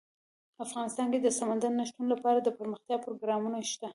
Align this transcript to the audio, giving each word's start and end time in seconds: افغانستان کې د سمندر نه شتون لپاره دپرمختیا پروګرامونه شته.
افغانستان 0.65 1.07
کې 1.11 1.19
د 1.21 1.27
سمندر 1.39 1.71
نه 1.79 1.83
شتون 1.89 2.05
لپاره 2.13 2.39
دپرمختیا 2.41 2.97
پروګرامونه 3.05 3.57
شته. 3.71 3.87